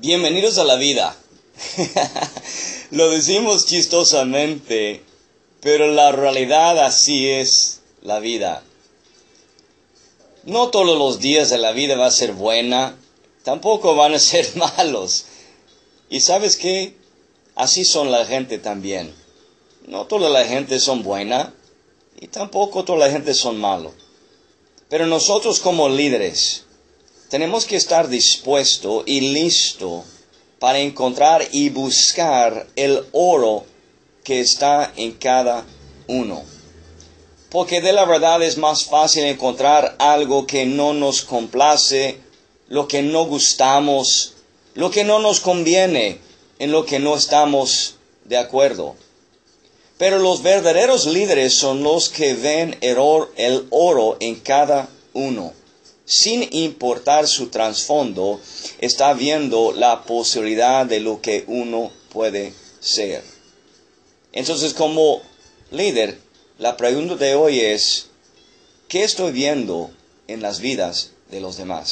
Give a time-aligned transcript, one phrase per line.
[0.00, 1.16] Bienvenidos a la vida.
[2.92, 5.02] Lo decimos chistosamente,
[5.60, 8.62] pero la realidad así es la vida.
[10.44, 12.96] No todos los días de la vida va a ser buena,
[13.42, 15.24] tampoco van a ser malos.
[16.08, 16.94] Y sabes qué?
[17.56, 19.12] Así son la gente también.
[19.88, 21.52] No toda la gente son buena
[22.20, 23.92] y tampoco toda la gente son malo.
[24.88, 26.66] Pero nosotros como líderes,
[27.28, 30.04] tenemos que estar dispuesto y listo
[30.58, 33.64] para encontrar y buscar el oro
[34.24, 35.64] que está en cada
[36.06, 36.42] uno.
[37.50, 42.18] Porque de la verdad es más fácil encontrar algo que no nos complace,
[42.68, 44.34] lo que no gustamos,
[44.74, 46.18] lo que no nos conviene,
[46.58, 48.96] en lo que no estamos de acuerdo.
[49.96, 52.96] Pero los verdaderos líderes son los que ven el
[53.70, 55.52] oro en cada uno
[56.08, 58.40] sin importar su trasfondo,
[58.80, 63.22] está viendo la posibilidad de lo que uno puede ser.
[64.32, 65.20] Entonces, como
[65.70, 66.18] líder,
[66.58, 68.06] la pregunta de hoy es,
[68.88, 69.90] ¿qué estoy viendo
[70.28, 71.86] en las vidas de los demás?